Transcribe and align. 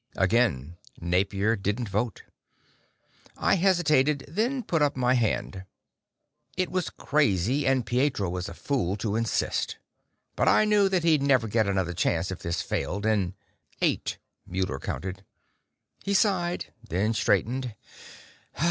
Again, 0.15 0.77
Napier 0.99 1.55
didn't 1.55 1.87
vote. 1.87 2.23
I 3.37 3.53
hesitated, 3.53 4.25
then 4.27 4.63
put 4.63 4.97
my 4.97 5.13
hand 5.13 5.57
up. 5.57 5.63
It 6.57 6.71
was 6.71 6.89
crazy, 6.89 7.67
and 7.67 7.85
Pietro 7.85 8.27
was 8.27 8.49
a 8.49 8.55
fool 8.55 8.95
to 8.97 9.15
insist. 9.15 9.77
But 10.35 10.47
I 10.47 10.65
knew 10.65 10.89
that 10.89 11.03
he'd 11.03 11.21
never 11.21 11.47
get 11.47 11.67
another 11.67 11.93
chance 11.93 12.31
if 12.31 12.39
this 12.39 12.63
failed, 12.63 13.05
and.... 13.05 13.35
"Eight," 13.79 14.17
Muller 14.47 14.79
counted. 14.79 15.23
He 16.03 16.15
sighed, 16.15 16.73
then 16.89 17.13
straightened. 17.13 17.75